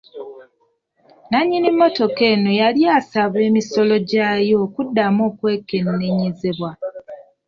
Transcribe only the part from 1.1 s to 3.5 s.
Nnannyini mmotoka eno yali yasaba